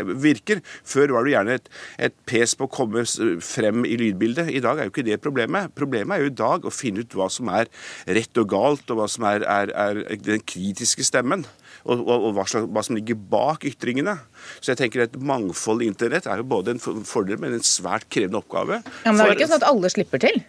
virker. 0.07 0.63
Før 0.87 1.15
var 1.17 1.27
det 1.27 1.35
gjerne 1.35 1.59
et, 1.59 1.71
et 2.09 2.19
pes 2.29 2.57
på 2.59 2.69
å 2.69 2.73
komme 2.73 3.05
frem 3.45 3.87
i 3.89 3.99
lydbildet. 4.01 4.53
I 4.53 4.63
dag 4.65 4.79
er 4.79 4.89
jo 4.89 4.95
ikke 4.95 5.07
det 5.07 5.21
problemet. 5.25 5.75
Problemet 5.79 6.17
er 6.17 6.27
jo 6.27 6.33
i 6.33 6.39
dag 6.43 6.67
å 6.67 6.75
finne 6.75 7.05
ut 7.05 7.19
hva 7.19 7.31
som 7.33 7.51
er 7.55 7.71
rett 8.07 8.41
og 8.41 8.51
galt, 8.51 8.89
og 8.91 9.01
hva 9.01 9.09
som 9.11 9.27
er, 9.29 9.47
er, 9.47 9.73
er 9.73 10.03
den 10.25 10.45
kritiske 10.45 11.07
stemmen. 11.07 11.47
Og, 11.89 12.01
og, 12.03 12.29
og 12.29 12.33
hva, 12.37 12.45
slags, 12.49 12.67
hva, 12.75 12.83
som 12.85 12.97
ligger 12.99 13.17
bak 13.31 13.65
ytringene. 13.69 14.19
Så 14.59 14.73
jeg 14.73 14.81
tenker 14.83 15.07
at 15.07 15.15
mangfold 15.17 15.49
mangfold 15.49 15.85
internett 15.87 16.27
er 16.27 16.43
jo 16.43 16.49
både 16.49 16.77
en 16.77 17.05
fordel, 17.07 17.39
men 17.41 17.57
en 17.57 17.65
svært 17.65 18.09
krevende 18.11 18.41
oppgave. 18.41 18.83
Ja, 19.05 19.13
men 19.13 19.19
det 19.19 19.27
er 19.27 19.33
jo 19.33 19.39
ikke 19.39 19.51
sånn 19.51 19.63
at 19.63 19.69
alle 19.69 19.91
slipper 19.93 20.23
til? 20.23 20.41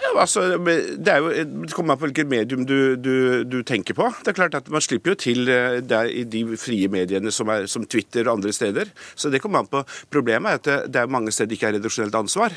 Ja, 0.00 0.12
altså, 0.22 0.44
Det 0.58 1.16
jo, 1.18 1.30
det 1.30 1.72
kommer 1.74 1.94
an 1.94 2.00
på 2.00 2.08
hvilket 2.08 2.30
medium 2.30 2.64
du, 2.66 2.96
du, 2.96 3.44
du, 3.44 3.60
tenker 3.66 3.96
på. 3.98 4.08
Det 4.24 4.32
er 4.32 4.38
klart 4.38 4.56
at 4.58 4.70
Man 4.72 4.84
slipper 4.84 5.14
jo 5.14 5.20
til 5.20 5.48
eh, 5.48 5.80
der, 5.84 6.10
i 6.10 6.24
de 6.24 6.44
frie 6.60 6.88
mediene 6.88 7.32
som, 7.34 7.48
er, 7.52 7.66
som 7.70 7.86
Twitter 7.86 8.26
og 8.26 8.38
andre 8.38 8.52
steder. 8.52 8.92
Så 9.14 9.30
det 9.30 9.42
kommer 9.42 9.62
an 9.62 9.70
på. 9.70 9.84
Problemet 10.10 10.68
er 10.68 10.82
at 10.82 10.92
det 10.92 11.02
er 11.02 11.10
mange 11.10 11.32
steder 11.34 11.56
ikke 11.56 11.72
er 11.72 11.78
redaksjonelt 11.78 12.14
ansvar. 12.14 12.56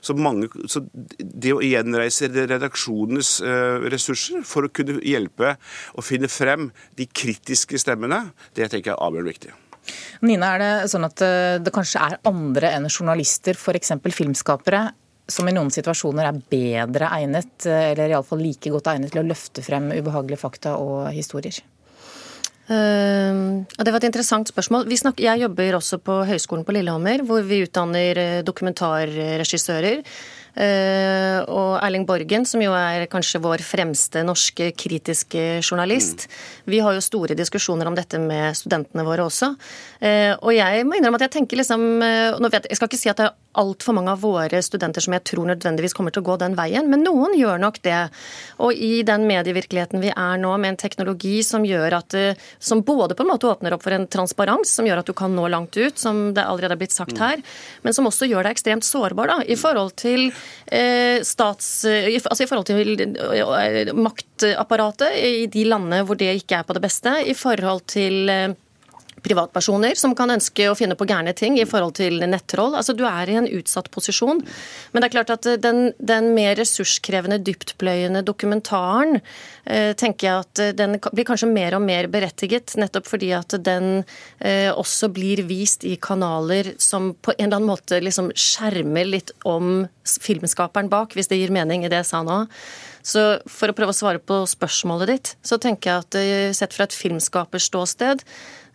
Så, 0.00 0.14
mange, 0.16 0.48
så, 0.72 0.80
det 1.18 1.52
å 1.54 1.60
gjenreise 1.64 2.30
redaksjonenes 2.32 3.36
uh, 3.44 3.84
ressurser 3.92 4.42
for 4.48 4.66
å 4.66 4.72
kunne 4.72 4.98
hjelpe 5.04 5.54
å 5.94 6.04
finne 6.04 6.30
frem 6.32 6.70
de 6.98 7.06
kritiske 7.06 7.78
stemmene, 7.80 8.30
det 8.56 8.70
tenker 8.72 8.92
jeg 8.92 8.96
er 8.96 9.04
avgjørende 9.04 9.34
viktig. 9.34 9.54
Nina, 10.26 10.54
er 10.54 10.62
det 10.62 10.90
sånn 10.90 11.06
at 11.06 11.22
eh, 11.22 11.56
det 11.62 11.72
kanskje 11.74 12.02
er 12.02 12.16
andre 12.26 12.72
enn 12.74 12.88
journalister, 12.90 13.54
f.eks. 13.54 13.92
filmskapere, 14.16 14.88
som 15.28 15.48
i 15.48 15.54
noen 15.54 15.72
situasjoner 15.74 16.28
er 16.28 16.42
bedre 16.52 17.08
egnet, 17.16 17.66
eller 17.66 18.12
iallfall 18.12 18.42
like 18.44 18.70
godt 18.70 18.92
egnet 18.92 19.14
til 19.14 19.24
å 19.24 19.26
løfte 19.26 19.64
frem 19.66 19.90
ubehagelige 19.94 20.42
fakta 20.42 20.76
og 20.78 21.08
historier? 21.14 21.64
Uh, 22.66 23.62
det 23.78 23.92
var 23.92 24.00
et 24.00 24.08
interessant 24.08 24.48
spørsmål. 24.50 24.88
Snakker, 24.90 25.22
jeg 25.28 25.44
jobber 25.44 25.76
også 25.78 26.00
på 26.02 26.22
Høgskolen 26.26 26.66
på 26.66 26.74
Lillehammer, 26.74 27.22
hvor 27.26 27.44
vi 27.46 27.62
utdanner 27.62 28.18
eh, 28.18 28.40
dokumentarregissører. 28.46 30.02
Uh, 30.56 31.44
og 31.52 31.72
Erling 31.84 32.06
Borgen, 32.08 32.46
som 32.48 32.62
jo 32.64 32.72
er 32.72 33.04
kanskje 33.12 33.42
vår 33.44 33.60
fremste 33.60 34.22
norske 34.24 34.70
kritiske 34.72 35.42
journalist. 35.60 36.24
Mm. 36.26 36.70
Vi 36.72 36.80
har 36.80 36.96
jo 36.96 37.04
store 37.04 37.36
diskusjoner 37.36 37.90
om 37.90 37.98
dette 37.98 38.18
med 38.22 38.56
studentene 38.56 39.04
våre 39.04 39.26
også. 39.28 39.52
Uh, 40.00 40.32
og 40.40 40.54
jeg 40.56 40.86
må 40.88 40.96
innrømme 40.96 41.20
at 41.20 41.26
jeg 41.28 41.36
tenker 41.36 41.60
liksom 41.60 41.84
uh, 42.00 42.48
vet, 42.48 42.70
Jeg 42.72 42.80
skal 42.80 42.88
ikke 42.88 43.02
si 43.02 43.12
at 43.12 43.20
er 43.20 43.36
altfor 43.58 43.96
mange 43.96 44.12
av 44.14 44.22
våre 44.24 44.60
studenter 44.64 45.04
som 45.04 45.16
jeg 45.16 45.24
tror 45.28 45.48
nødvendigvis 45.50 45.96
kommer 45.96 46.14
til 46.14 46.24
å 46.24 46.28
gå 46.30 46.38
den 46.42 46.56
veien, 46.58 46.88
men 46.90 47.04
noen 47.06 47.36
gjør 47.38 47.60
nok 47.62 47.80
det. 47.86 48.02
Og 48.62 48.76
i 48.76 49.02
den 49.06 49.26
medievirkeligheten 49.28 50.02
vi 50.02 50.12
er 50.12 50.40
nå, 50.42 50.52
med 50.60 50.74
en 50.74 50.80
teknologi 50.80 51.40
som 51.46 51.64
gjør 51.66 51.98
at 52.00 52.16
som 52.58 52.82
både 52.86 53.16
på 53.16 53.24
en 53.24 53.30
måte 53.32 53.48
åpner 53.50 53.74
opp 53.76 53.84
for 53.84 53.96
en 53.96 54.06
transparens, 54.10 54.72
som 54.72 54.86
gjør 54.88 55.02
at 55.02 55.10
du 55.10 55.14
kan 55.16 55.34
nå 55.36 55.48
langt 55.52 55.76
ut, 55.76 55.98
som 55.98 56.30
det 56.36 56.44
allerede 56.44 56.76
er 56.76 56.82
blitt 56.82 56.96
sagt 56.96 57.18
her, 57.22 57.42
men 57.82 57.96
som 57.96 58.08
også 58.08 58.28
gjør 58.28 58.46
deg 58.46 58.56
ekstremt 58.56 58.86
sårbar 58.86 59.32
da, 59.32 59.38
i 59.46 59.58
forhold 59.58 59.96
til 60.00 60.28
eh, 60.66 61.22
stats... 61.26 61.72
Altså 61.86 62.44
i 62.44 62.48
forhold 62.48 62.66
til 62.68 63.92
maktapparatet 63.96 65.16
i 65.16 65.46
de 65.52 65.64
landene 65.68 66.02
hvor 66.06 66.18
det 66.18 66.32
ikke 66.40 66.60
er 66.60 66.68
på 66.68 66.76
det 66.76 66.82
beste, 66.84 67.12
i 67.26 67.34
forhold 67.36 67.84
til 67.92 68.30
privatpersoner 69.26 69.98
som 69.98 70.14
kan 70.16 70.30
ønske 70.32 70.68
å 70.70 70.76
finne 70.78 70.96
på 70.98 71.06
gærne 71.08 71.34
ting 71.36 71.58
i 71.58 71.66
forhold 71.68 71.96
til 71.98 72.22
nettroll. 72.22 72.76
Altså, 72.78 72.94
du 72.96 73.04
er 73.08 73.30
i 73.30 73.36
en 73.40 73.48
utsatt 73.58 73.90
posisjon. 73.94 74.42
Men 74.92 75.02
det 75.02 75.08
er 75.08 75.14
klart 75.16 75.34
at 75.34 75.48
den, 75.62 75.90
den 75.98 76.30
mer 76.36 76.56
ressurskrevende, 76.60 77.40
dyptpløyende 77.46 78.22
dokumentaren 78.26 79.18
eh, 79.18 79.92
tenker 79.98 80.28
jeg 80.28 80.46
at 80.46 80.64
den 80.78 80.98
blir 81.10 81.28
kanskje 81.28 81.50
mer 81.50 81.78
og 81.78 81.84
mer 81.86 82.10
berettiget, 82.12 82.76
nettopp 82.80 83.08
fordi 83.10 83.32
at 83.36 83.58
den 83.66 84.02
eh, 84.38 84.70
også 84.72 85.10
blir 85.14 85.44
vist 85.48 85.86
i 85.86 85.96
kanaler 86.00 86.74
som 86.82 87.12
på 87.14 87.34
en 87.36 87.48
eller 87.48 87.60
annen 87.60 87.70
måte 87.70 88.00
liksom 88.02 88.32
skjermer 88.36 89.08
litt 89.08 89.32
om 89.48 89.86
filmskaperen 90.06 90.90
bak, 90.92 91.16
hvis 91.16 91.30
det 91.32 91.40
gir 91.40 91.54
mening 91.54 91.84
i 91.84 91.90
det 91.90 92.04
jeg 92.04 92.12
sa 92.12 92.22
nå. 92.26 92.44
Så 93.06 93.22
for 93.50 93.70
å 93.70 93.74
prøve 93.76 93.94
å 93.94 93.96
svare 93.96 94.18
på 94.18 94.40
spørsmålet 94.50 95.10
ditt, 95.12 95.34
så 95.46 95.60
tenker 95.62 95.92
jeg 95.92 96.04
at 96.04 96.18
eh, 96.20 96.54
sett 96.56 96.74
fra 96.74 96.88
et 96.88 96.96
filmskaperståsted, 96.96 98.24
Eh, 98.26 98.65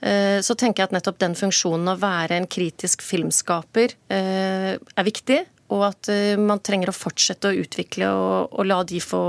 så 0.41 0.55
tenker 0.58 0.81
jeg 0.81 0.89
at 0.89 0.96
nettopp 0.96 1.20
den 1.22 1.38
funksjonen 1.38 1.93
å 1.93 2.00
være 2.01 2.39
en 2.39 2.50
kritisk 2.50 3.03
filmskaper 3.05 3.93
eh, 4.10 4.74
er 4.75 5.08
viktig. 5.08 5.43
Og 5.72 5.86
at 5.91 6.10
eh, 6.12 6.39
man 6.41 6.63
trenger 6.63 6.91
å 6.91 6.98
fortsette 6.98 7.51
å 7.51 7.62
utvikle 7.62 8.10
og, 8.12 8.51
og 8.58 8.67
la 8.67 8.81
de 8.88 9.01
få 9.03 9.24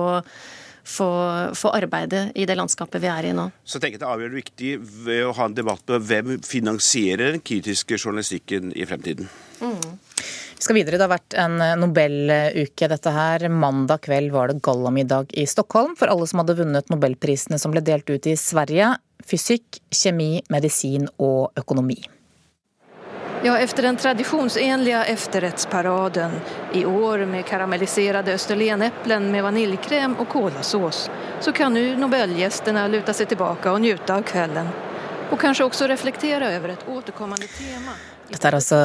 få, 0.82 1.06
få, 1.54 1.70
arbeide 1.70 2.24
i 2.34 2.42
det 2.42 2.56
landskapet 2.58 3.02
vi 3.02 3.06
er 3.06 3.28
i 3.28 3.34
nå. 3.36 3.44
Så 3.62 3.78
jeg 3.78 3.84
tenker 3.84 4.00
Det 4.02 4.06
er 4.06 4.14
avgjørende 4.16 4.40
viktig 4.40 4.70
ved 5.06 5.20
å 5.28 5.34
ha 5.38 5.46
en 5.46 5.54
debatt 5.54 5.84
på 5.86 5.98
hvem 6.10 6.32
finansierer 6.42 7.36
den 7.36 7.44
kritiske 7.44 7.98
journalistikken 8.00 8.72
i 8.74 8.86
fremtiden. 8.88 9.30
Mm. 9.62 9.78
Vi 10.58 10.66
skal 10.66 10.78
videre. 10.78 10.98
Det 10.98 11.06
har 11.06 11.14
vært 11.14 11.36
en 11.38 11.62
Nobeluke, 11.80 12.90
dette 12.90 13.14
her. 13.14 13.46
Mandag 13.50 14.04
kveld 14.08 14.34
var 14.34 14.50
det 14.50 14.62
gallamiddag 14.62 15.30
i 15.38 15.46
Stockholm 15.50 15.96
for 15.98 16.10
alle 16.10 16.26
som 16.30 16.42
hadde 16.42 16.58
vunnet 16.58 16.90
nobelprisene 16.92 17.58
som 17.62 17.74
ble 17.74 17.82
delt 17.86 18.10
ut 18.10 18.26
i 18.30 18.36
Sverige 18.38 18.92
fysikk, 19.26 19.80
kjemi, 19.90 20.42
medisin 20.52 21.08
og 21.18 21.52
økonomi. 21.58 22.00
Ja, 23.44 23.58
efter 23.58 23.82
den 23.82 23.96
tradisjonsenlige 23.96 25.04
etterrettsparaden, 25.04 26.30
i 26.72 26.84
år 26.84 27.26
med 27.26 27.44
karamelliserte 27.46 28.34
österlenäpplen 28.34 29.30
med 29.32 29.42
vaniljkrem 29.42 30.14
og 30.16 30.28
kolasås 30.28 31.10
så 31.40 31.52
kan 31.52 31.74
nå 31.74 31.82
nobelgjestene 31.98 32.86
luta 32.88 33.10
seg 33.12 33.32
tilbake 33.34 33.74
og 33.74 33.82
nyte 33.82 34.14
av 34.14 34.22
kvelden. 34.22 34.70
Og 35.32 35.40
kanskje 35.42 35.66
også 35.66 35.90
reflektere 35.90 36.54
over 36.54 36.76
et 36.76 36.86
återkommende 36.86 37.50
tema. 37.50 37.98
Dette 38.32 38.48
er 38.48 38.54
altså 38.56 38.76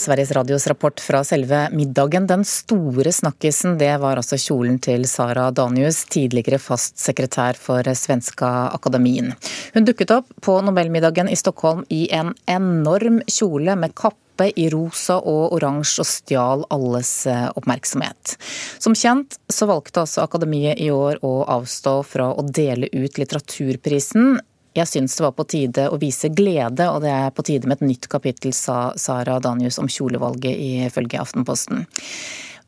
Sveriges 0.00 0.30
Radios 0.32 0.64
rapport 0.70 1.00
fra 1.04 1.20
selve 1.26 1.66
middagen. 1.76 2.24
Den 2.30 2.46
store 2.48 3.12
snakkisen 3.12 3.76
det 3.76 3.90
var 4.00 4.16
altså 4.16 4.38
kjolen 4.40 4.78
til 4.80 5.04
Sara 5.10 5.50
Danius, 5.52 6.06
tidligere 6.08 6.56
fast 6.62 6.96
sekretær 7.02 7.60
for 7.60 7.84
Svenska 7.92 8.48
Akademien. 8.72 9.34
Hun 9.74 9.84
dukket 9.84 10.14
opp 10.16 10.32
på 10.40 10.56
Nobelmiddagen 10.64 11.28
i 11.28 11.36
Stockholm 11.36 11.84
i 11.92 12.06
en 12.16 12.32
enorm 12.48 13.20
kjole 13.28 13.76
med 13.76 13.92
kappe 14.00 14.48
i 14.56 14.70
rosa 14.72 15.20
og 15.20 15.52
oransje 15.58 16.00
og 16.00 16.08
stjal 16.08 16.66
alles 16.72 17.12
eh, 17.28 17.46
oppmerksomhet. 17.56 18.36
Som 18.80 18.96
kjent 18.96 19.36
så 19.52 19.68
valgte 19.68 20.06
altså 20.06 20.24
Akademiet 20.24 20.80
i 20.80 20.88
år 20.92 21.20
å 21.24 21.38
avstå 21.60 21.98
fra 22.08 22.32
å 22.32 22.48
dele 22.48 22.88
ut 22.96 23.20
litteraturprisen 23.20 24.38
jeg 24.76 24.88
syns 24.90 25.16
det 25.16 25.24
var 25.24 25.34
på 25.36 25.46
tide 25.48 25.86
å 25.88 25.98
vise 26.00 26.28
glede, 26.32 26.88
og 26.92 27.02
det 27.04 27.12
er 27.12 27.30
på 27.34 27.44
tide 27.46 27.68
med 27.68 27.80
et 27.80 27.86
nytt 27.88 28.08
kapittel, 28.12 28.52
sa 28.56 28.92
Sara 29.00 29.38
Danius 29.42 29.80
om 29.82 29.88
kjolevalget 29.88 30.86
ifølge 30.86 31.20
Aftenposten. 31.22 31.86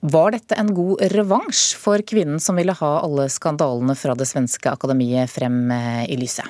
Var 0.00 0.30
dette 0.36 0.54
en 0.54 0.70
god 0.74 1.02
revansj 1.12 1.74
for 1.78 2.02
kvinnen 2.06 2.38
som 2.40 2.58
ville 2.58 2.76
ha 2.78 2.92
alle 3.02 3.26
skandalene 3.32 3.96
fra 3.98 4.14
det 4.14 4.28
svenske 4.30 4.70
akademiet 4.70 5.30
frem 5.32 5.72
eh, 5.74 6.04
i 6.06 6.18
lyset? 6.20 6.46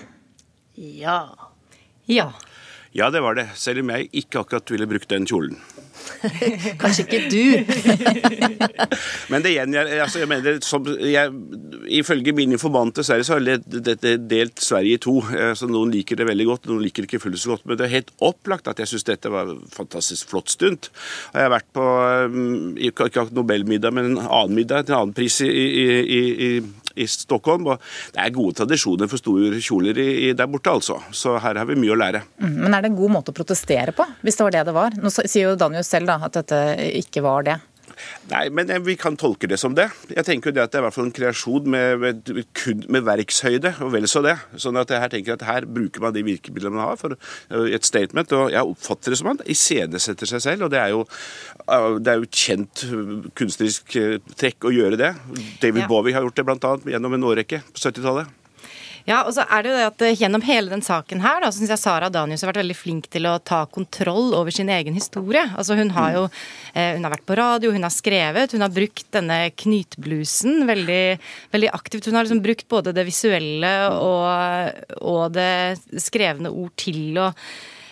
Ja. 0.77 1.23
Ja. 2.05 2.31
Ja, 2.93 3.09
det 3.11 3.25
var 3.25 3.39
det. 3.39 3.49
Selv 3.57 3.83
om 3.83 3.95
jeg 3.95 4.11
ikke 4.21 4.45
akkurat 4.45 4.71
ville 4.73 4.89
brukt 4.91 5.09
den 5.11 5.27
kjolen. 5.29 5.57
Kanskje 6.83 7.05
ikke 7.05 7.21
du. 7.31 7.45
Men 9.31 9.45
det 9.45 9.53
igjen, 9.55 9.75
jeg, 9.77 10.01
altså, 10.03 10.23
jeg 10.23 10.31
mener, 10.31 10.59
som, 10.65 10.87
jeg, 11.03 11.35
Ifølge 11.99 12.35
min 12.37 12.53
informant 12.57 12.99
så 13.05 13.17
har 13.17 13.45
dette 13.45 14.17
delt 14.29 14.61
Sverige 14.63 14.99
i 14.99 15.03
to. 15.03 15.21
Så 15.57 15.69
noen 15.71 15.93
liker 15.95 16.19
det 16.19 16.27
veldig 16.29 16.47
godt, 16.49 16.69
noen 16.69 16.83
liker 16.85 17.05
det 17.05 17.11
ikke 17.11 17.23
fullt 17.27 17.41
så 17.43 17.55
godt. 17.55 17.67
Men 17.69 17.79
det 17.79 17.87
er 17.87 17.95
helt 17.97 18.13
opplagt 18.25 18.69
at 18.71 18.83
jeg 18.83 18.91
syns 18.91 19.07
dette 19.09 19.33
var 19.33 19.49
en 19.53 19.63
fantastisk 19.73 20.33
flott 20.33 20.53
stund. 20.53 20.91
Jeg 21.33 21.47
har 21.47 21.53
vært 21.55 21.71
på 21.77 21.87
um, 22.29 22.77
ikke 22.77 23.09
Nobelmiddag, 23.35 23.95
men 23.95 24.13
en 24.13 24.21
annen 24.25 24.57
middag, 24.57 24.89
en 24.89 25.01
annen 25.01 25.17
pris 25.17 25.41
i, 25.45 25.49
i, 25.49 25.87
i, 26.03 26.23
i 26.49 26.51
Stockholm. 27.07 27.69
Og 27.71 27.79
det 28.15 28.25
er 28.25 28.35
gode 28.35 28.59
tradisjoner 28.59 29.11
for 29.11 29.21
store 29.21 29.63
kjoler 29.63 30.01
i, 30.03 30.33
der 30.37 30.51
borte, 30.51 30.73
altså. 30.73 30.99
Så 31.15 31.37
her 31.39 31.61
har 31.61 31.69
vi 31.69 31.79
mye 31.79 31.95
å 31.95 32.01
lære. 32.01 32.25
Mm, 32.43 32.59
men 32.65 32.75
er 32.75 32.85
det 32.85 32.93
en 32.93 33.01
god 33.01 33.17
måte 33.19 33.35
å 33.35 33.39
protestere 33.39 33.95
på, 33.97 34.07
hvis 34.25 34.39
det 34.39 34.47
var 34.49 34.57
det 34.57 34.67
det 34.69 34.77
var? 34.77 34.99
Nå 34.99 35.13
sier 35.15 35.51
jo 35.51 35.59
Daniel 35.61 35.87
selv 35.87 36.11
da, 36.11 36.21
at 36.27 36.41
dette 36.41 36.63
ikke 37.03 37.25
var 37.25 37.47
det. 37.47 37.59
Nei, 38.33 38.45
men 38.55 38.71
vi 38.87 38.97
kan 39.01 39.17
tolke 39.19 39.49
det 39.51 39.59
som 39.61 39.75
det. 39.77 39.89
Jeg 40.13 40.27
tenker 40.27 40.51
jo 40.51 40.59
det 40.59 40.65
at 40.67 40.73
det 40.73 40.81
er 40.81 40.85
i 40.85 40.87
hvert 40.89 40.97
fall 40.97 41.09
en 41.09 41.17
kreasjon 41.17 41.69
med, 41.73 42.03
med, 42.03 42.33
med 42.89 43.07
verkshøyde, 43.07 43.75
og 43.85 43.93
vel 43.95 44.09
så 44.11 44.23
det. 44.25 44.37
Sånn 44.61 44.79
at 44.81 44.93
jeg 44.93 45.03
her 45.03 45.13
tenker 45.13 45.37
at 45.37 45.47
her 45.49 45.69
bruker 45.69 46.05
man 46.05 46.17
de 46.17 46.25
virkemidlene 46.27 46.77
man 46.77 46.91
har 46.91 47.01
for 47.01 47.17
et 47.69 47.89
statement. 47.89 48.35
Og 48.37 48.53
jeg 48.55 48.75
oppfatter 48.75 49.15
det 49.15 49.21
som 49.21 49.33
han 49.33 49.43
iscenesetter 49.49 50.31
seg 50.31 50.45
selv, 50.45 50.67
og 50.69 50.75
det 50.75 50.83
er 50.83 50.95
jo 50.95 51.05
det 52.03 52.13
er 52.13 52.23
jo 52.23 52.29
kjent 52.33 52.85
kunstnerisk 53.39 53.97
trekk 54.41 54.69
å 54.69 54.75
gjøre 54.75 55.01
det. 55.01 55.13
David 55.63 55.85
ja. 55.85 55.89
Bowie 55.91 56.17
har 56.17 56.27
gjort 56.27 56.39
det 56.39 56.47
bl.a. 56.49 56.75
gjennom 56.95 57.17
en 57.17 57.31
årrekke 57.31 57.63
på 57.69 57.83
70-tallet. 57.83 58.35
Ja, 59.09 59.23
og 59.25 59.33
så 59.33 59.45
er 59.49 59.65
det 59.65 59.71
jo 59.71 59.77
det 59.79 59.87
at 59.89 60.03
eh, 60.05 60.17
Gjennom 60.19 60.43
hele 60.45 60.69
den 60.69 60.85
saken 60.85 61.23
her 61.25 61.41
da, 61.41 61.49
så 61.49 61.63
syns 61.63 61.73
jeg 61.73 61.81
Sara 61.81 62.11
Danius 62.13 62.43
har 62.45 62.51
vært 62.51 62.61
veldig 62.61 62.77
flink 62.77 63.09
til 63.13 63.29
å 63.31 63.39
ta 63.41 63.63
kontroll 63.73 64.35
over 64.37 64.53
sin 64.53 64.69
egen 64.73 64.97
historie. 64.97 65.47
Altså 65.57 65.79
Hun 65.79 65.95
har 65.97 66.13
jo 66.17 66.25
eh, 66.75 66.93
hun 66.97 67.07
har 67.07 67.15
vært 67.15 67.27
på 67.29 67.39
radio, 67.39 67.73
hun 67.73 67.87
har 67.87 67.95
skrevet, 67.95 68.53
hun 68.53 68.67
har 68.67 68.75
brukt 68.75 69.07
denne 69.15 69.41
knytblusen 69.57 70.69
veldig, 70.69 71.03
veldig 71.55 71.73
aktivt. 71.73 72.11
Hun 72.11 72.19
har 72.19 72.29
liksom 72.29 72.45
brukt 72.45 72.69
både 72.69 72.93
det 72.97 73.07
visuelle 73.09 73.73
og, 73.97 74.85
og 75.01 75.25
det 75.37 76.03
skrevne 76.05 76.53
ord 76.53 76.77
til 76.77 77.17
å 77.23 77.33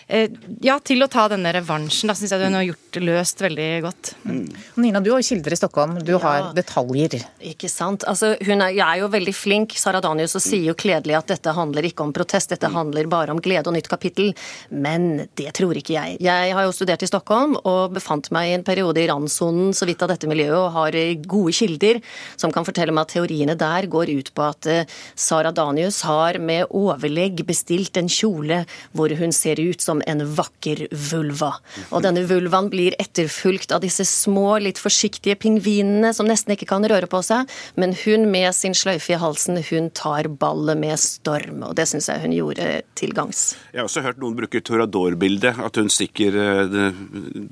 ja, 0.07 0.77
til 0.87 1.03
å 1.03 1.09
ta 1.11 1.25
denne 1.33 1.51
revansjen. 1.57 2.07
Da 2.07 2.15
syns 2.15 2.31
jeg 2.31 2.47
hun 2.47 2.55
har 2.55 2.67
gjort 2.69 2.99
løst 3.03 3.41
veldig 3.43 3.69
godt. 3.83 4.13
Mm. 4.23 4.45
Nina, 4.85 5.01
du 5.03 5.11
har 5.11 5.25
kilder 5.27 5.57
i 5.57 5.59
Stockholm. 5.59 5.97
Du 6.07 6.13
ja, 6.15 6.21
har 6.23 6.51
detaljer. 6.55 7.19
Ikke 7.51 7.69
sant. 7.71 8.07
Altså, 8.07 8.35
hun 8.47 8.63
er, 8.63 8.77
er, 8.77 9.01
jo 9.01 9.11
veldig 9.11 9.35
flink, 9.35 9.75
Sara 9.81 10.01
Danius, 10.05 10.37
og 10.39 10.45
sier 10.45 10.69
jo 10.71 10.77
kledelig 10.79 11.17
at 11.19 11.33
dette 11.35 11.55
handler 11.57 11.89
ikke 11.89 12.07
om 12.07 12.15
protest, 12.15 12.55
dette 12.55 12.71
handler 12.71 13.11
bare 13.11 13.35
om 13.35 13.43
glede 13.43 13.67
og 13.71 13.75
nytt 13.77 13.91
kapittel. 13.91 14.31
Men 14.71 15.27
det 15.39 15.51
tror 15.59 15.77
ikke 15.79 15.97
jeg. 15.97 16.21
Jeg 16.25 16.55
har 16.55 16.69
jo 16.69 16.77
studert 16.77 17.03
i 17.03 17.11
Stockholm 17.11 17.57
og 17.65 17.97
befant 17.97 18.31
meg 18.35 18.53
i 18.53 18.55
en 18.61 18.67
periode 18.67 19.03
i 19.03 19.09
randsonen 19.11 19.75
så 19.77 19.89
vidt 19.91 20.07
av 20.07 20.15
dette 20.15 20.31
miljøet, 20.31 20.55
og 20.57 20.71
har 20.77 21.01
gode 21.27 21.57
kilder 21.57 22.01
som 22.39 22.55
kan 22.55 22.67
fortelle 22.67 22.95
meg 22.95 23.07
at 23.07 23.17
teoriene 23.17 23.59
der 23.59 23.91
går 23.91 24.15
ut 24.15 24.33
på 24.37 24.47
at 24.47 24.71
eh, 24.71 24.97
Sara 25.19 25.53
Danius 25.55 26.03
har 26.07 26.39
med 26.43 26.71
overlegg 26.71 27.43
bestilt 27.49 27.99
en 27.99 28.11
kjole 28.11 28.63
hvor 28.97 29.13
hun 29.19 29.35
ser 29.35 29.61
ut 29.61 29.83
som 29.83 29.96
som 29.97 30.03
en 30.07 30.25
vakker 30.37 30.87
vulva. 31.11 31.55
Og 31.91 32.03
denne 32.05 32.25
vulvaen 32.29 32.69
blir 32.73 32.97
etterfulgt 33.01 33.73
av 33.73 33.83
disse 33.85 34.05
små, 34.05 34.59
litt 34.61 34.79
forsiktige 34.81 35.37
pingvinene 35.41 36.13
som 36.15 36.29
nesten 36.29 36.55
ikke 36.55 36.69
kan 36.69 36.85
røre 36.85 37.09
på 37.09 37.23
seg, 37.25 37.49
men 37.77 37.95
hun 38.05 38.29
med 38.31 38.53
sin 38.55 38.75
sløyfe 38.77 39.15
i 39.15 39.21
halsen, 39.21 39.61
hun 39.71 39.91
tar 39.97 40.29
ballet 40.29 40.79
med 40.79 40.99
storm. 41.01 41.63
Og 41.67 41.77
det 41.79 41.89
syns 41.89 42.11
jeg 42.11 42.25
hun 42.25 42.35
gjorde 42.35 42.69
til 42.99 43.15
gangs. 43.17 43.55
Jeg 43.73 43.81
har 43.81 43.89
også 43.89 44.05
hørt 44.05 44.21
noen 44.21 44.37
bruke 44.37 44.61
Torador-bildet, 44.61 45.61
at 45.63 45.81
hun 45.81 45.91
stikker 45.93 46.37
eh, 46.43 46.77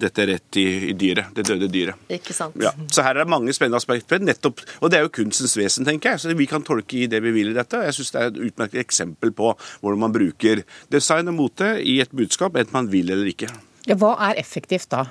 dette 0.04 0.28
rett 0.28 0.60
i, 0.60 0.66
i, 0.90 0.96
dyret, 0.98 1.32
det 1.36 1.46
døde 1.48 1.70
dyret. 1.72 2.04
Ikke 2.12 2.36
sant. 2.36 2.58
Ja. 2.60 2.74
Så 2.92 3.04
her 3.06 3.14
er 3.14 3.24
det 3.24 3.32
mange 3.32 3.54
spennende 3.56 3.80
aspekter, 3.80 4.20
nettopp, 4.22 4.62
og 4.80 4.92
det 4.92 5.00
er 5.00 5.06
jo 5.06 5.14
kunstens 5.20 5.56
vesen, 5.58 5.86
tenker 5.88 6.14
jeg. 6.14 6.24
Så 6.24 6.36
vi 6.36 6.48
kan 6.50 6.64
tolke 6.66 7.04
i 7.04 7.08
det 7.10 7.22
vi 7.24 7.32
vil 7.34 7.52
i 7.52 7.56
dette. 7.56 7.80
Jeg 7.88 7.96
syns 7.96 8.14
det 8.14 8.20
er 8.20 8.32
et 8.32 8.42
utmerket 8.50 8.84
eksempel 8.84 9.32
på 9.34 9.54
hvordan 9.80 10.04
man 10.06 10.14
bruker 10.14 10.64
design 10.92 11.30
og 11.30 11.38
mote 11.38 11.70
i 11.80 11.98
et 12.02 12.12
budskap 12.14 12.34
budskap, 12.35 12.57
enten 12.57 12.73
man 12.75 12.91
vil 12.91 13.11
eller 13.11 13.26
ikke. 13.31 13.49
Ja, 13.87 13.95
hva 13.95 14.17
er 14.31 14.38
effektivt 14.41 14.91
da? 14.91 15.07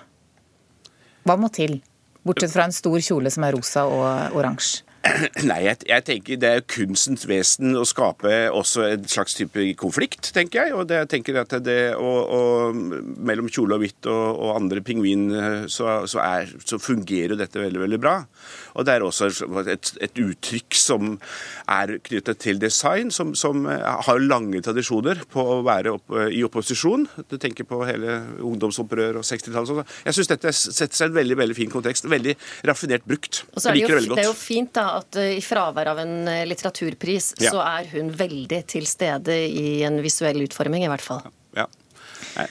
Hva 1.24 1.38
må 1.40 1.50
til? 1.54 1.82
Bortsett 2.24 2.52
fra 2.54 2.66
en 2.68 2.76
stor 2.76 3.00
kjole 3.00 3.32
som 3.32 3.44
er 3.44 3.56
rosa 3.56 3.86
og 3.88 4.36
oransje. 4.36 4.84
Nei, 5.50 5.58
jeg, 5.66 5.82
jeg, 5.90 6.04
tenker 6.08 6.38
det 6.40 6.50
er 6.50 6.62
kunstens 6.70 7.26
vesen 7.28 7.76
å 7.76 7.84
skape 7.88 8.32
også 8.56 8.86
en 8.88 9.08
slags 9.10 9.36
type 9.36 9.66
konflikt, 9.80 10.30
tenker 10.36 10.62
jeg. 10.62 10.76
Og 10.78 10.88
det, 10.88 11.02
jeg 11.02 11.10
tenker 11.12 11.40
at 11.42 11.56
det, 11.66 11.80
og, 12.00 12.20
og 12.32 12.78
mellom 13.28 13.50
kjole 13.52 13.76
og 13.76 13.84
hvitt 13.84 14.08
og, 14.08 14.24
og 14.46 14.54
andre 14.56 14.84
pingvin, 14.86 15.26
så, 15.68 16.06
så, 16.08 16.22
er, 16.24 16.54
så, 16.64 16.80
fungerer 16.80 17.36
dette 17.40 17.60
veldig, 17.60 17.82
veldig 17.84 18.00
bra. 18.00 18.16
Og 18.80 18.88
det 18.88 18.96
er 18.96 19.06
også 19.06 19.28
et, 19.74 19.92
et 20.08 20.22
uttrykk 20.24 20.80
som 20.80 21.18
er 21.72 21.98
knyttet 22.08 22.40
til 22.44 22.62
design, 22.64 23.12
som, 23.12 23.36
som, 23.36 23.68
har 23.68 24.24
lange 24.24 24.64
tradisjoner 24.64 25.26
på 25.32 25.44
å 25.58 25.60
være 25.68 25.98
opp, 25.98 26.16
i 26.32 26.42
opposisjon. 26.48 27.06
Du 27.28 27.38
tenker 27.42 27.68
på 27.68 27.82
hele 27.88 28.22
ungdomsopprør 28.40 29.20
og 29.20 29.28
60-tallet. 29.28 29.94
Jeg 30.08 30.18
syns 30.18 30.32
dette 30.32 30.56
setter 30.56 30.96
seg 30.96 31.10
i 31.10 31.12
en 31.12 31.20
veldig 31.20 31.40
veldig 31.44 31.60
fin 31.60 31.72
kontekst. 31.76 32.08
Veldig 32.10 32.38
raffinert 32.72 33.06
brukt. 33.08 33.44
Og 33.52 33.60
så 33.60 33.72
er 33.72 33.78
det, 33.78 33.86
jo, 33.86 33.94
det, 34.00 34.16
det 34.16 34.26
er 34.26 34.32
jo 34.32 34.38
fint 34.38 34.74
da, 34.76 34.93
at 35.00 35.20
uh, 35.20 35.30
i 35.36 35.42
fravær 35.44 35.94
av 35.94 36.04
en 36.04 36.16
uh, 36.30 36.42
litteraturpris, 36.50 37.34
ja. 37.42 37.54
så 37.54 37.64
er 37.66 37.90
hun 37.94 38.12
veldig 38.18 38.64
til 38.70 38.88
stede 38.90 39.38
i 39.48 39.82
en 39.88 40.02
visuell 40.04 40.44
utforming, 40.46 40.86
i 40.86 40.92
hvert 40.92 41.06
fall. 41.06 41.24
Ja. 41.58 41.68
ja. 42.38 42.50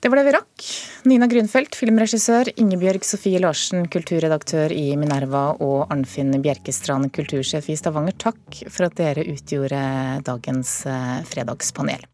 Det 0.00 0.08
var 0.08 0.16
det 0.16 0.24
vi 0.30 0.32
rakk. 0.32 0.66
Nina 1.10 1.26
Grünfeldt, 1.28 1.76
filmregissør, 1.76 2.48
Ingebjørg 2.60 3.04
Sofie 3.04 3.40
Larsen, 3.42 3.84
kulturredaktør 3.92 4.72
i 4.72 4.94
Minerva, 4.96 5.50
og 5.60 5.92
Arnfinn 5.92 6.32
Bjerkestrand, 6.40 7.10
kultursjef 7.12 7.68
i 7.68 7.76
Stavanger, 7.76 8.16
takk 8.16 8.62
for 8.72 8.88
at 8.88 8.96
dere 8.96 9.26
utgjorde 9.28 9.82
dagens 10.24 10.72
eh, 10.88 11.18
fredagspanel. 11.28 12.08